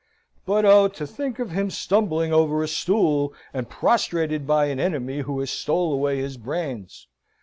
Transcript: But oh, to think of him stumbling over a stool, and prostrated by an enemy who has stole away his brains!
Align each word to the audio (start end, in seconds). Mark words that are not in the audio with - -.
But 0.47 0.65
oh, 0.65 0.87
to 0.87 1.05
think 1.05 1.37
of 1.37 1.51
him 1.51 1.69
stumbling 1.69 2.33
over 2.33 2.63
a 2.63 2.67
stool, 2.67 3.35
and 3.53 3.69
prostrated 3.69 4.47
by 4.47 4.65
an 4.65 4.79
enemy 4.79 5.19
who 5.19 5.39
has 5.41 5.51
stole 5.51 5.93
away 5.93 6.17
his 6.17 6.37
brains! 6.37 7.07